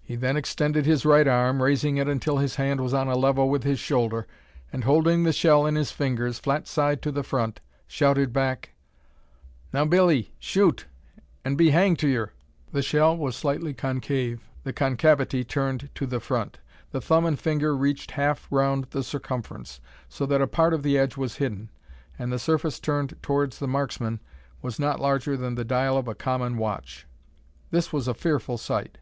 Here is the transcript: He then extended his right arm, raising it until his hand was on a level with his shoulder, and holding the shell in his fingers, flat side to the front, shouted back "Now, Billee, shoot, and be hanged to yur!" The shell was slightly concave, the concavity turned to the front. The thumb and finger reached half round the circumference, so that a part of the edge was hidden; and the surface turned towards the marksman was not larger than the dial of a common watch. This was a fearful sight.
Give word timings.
He 0.00 0.14
then 0.14 0.36
extended 0.36 0.86
his 0.86 1.04
right 1.04 1.26
arm, 1.26 1.60
raising 1.60 1.96
it 1.96 2.06
until 2.08 2.36
his 2.38 2.54
hand 2.54 2.80
was 2.80 2.94
on 2.94 3.08
a 3.08 3.16
level 3.18 3.48
with 3.50 3.64
his 3.64 3.80
shoulder, 3.80 4.28
and 4.72 4.84
holding 4.84 5.24
the 5.24 5.32
shell 5.32 5.66
in 5.66 5.74
his 5.74 5.90
fingers, 5.90 6.38
flat 6.38 6.68
side 6.68 7.02
to 7.02 7.10
the 7.10 7.24
front, 7.24 7.60
shouted 7.88 8.32
back 8.32 8.74
"Now, 9.72 9.84
Billee, 9.84 10.34
shoot, 10.38 10.86
and 11.44 11.58
be 11.58 11.70
hanged 11.70 11.98
to 11.98 12.06
yur!" 12.08 12.30
The 12.70 12.80
shell 12.80 13.16
was 13.16 13.34
slightly 13.34 13.74
concave, 13.74 14.48
the 14.62 14.72
concavity 14.72 15.42
turned 15.42 15.90
to 15.96 16.06
the 16.06 16.20
front. 16.20 16.60
The 16.92 17.00
thumb 17.00 17.26
and 17.26 17.36
finger 17.36 17.76
reached 17.76 18.12
half 18.12 18.46
round 18.52 18.84
the 18.90 19.02
circumference, 19.02 19.80
so 20.08 20.26
that 20.26 20.40
a 20.40 20.46
part 20.46 20.74
of 20.74 20.84
the 20.84 20.96
edge 20.96 21.16
was 21.16 21.38
hidden; 21.38 21.70
and 22.16 22.30
the 22.32 22.38
surface 22.38 22.78
turned 22.78 23.16
towards 23.20 23.58
the 23.58 23.66
marksman 23.66 24.20
was 24.62 24.78
not 24.78 25.00
larger 25.00 25.36
than 25.36 25.56
the 25.56 25.64
dial 25.64 25.96
of 25.98 26.06
a 26.06 26.14
common 26.14 26.56
watch. 26.56 27.04
This 27.72 27.92
was 27.92 28.06
a 28.06 28.14
fearful 28.14 28.58
sight. 28.58 28.98